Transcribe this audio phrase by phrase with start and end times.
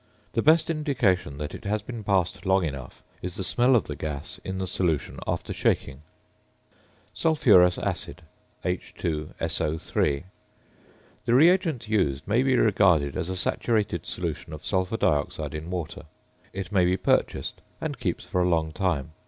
[0.33, 3.95] The best indication that it has been passed long enough is the smell of the
[3.95, 6.01] gas in the solution after shaking.
[7.13, 8.23] ~Sulphurous Acid~,
[8.65, 10.23] H_SO_.
[11.25, 16.05] The reagent used may be regarded as a saturated solution of sulphur dioxide in water.
[16.51, 19.11] It may be purchased, and keeps for a long time.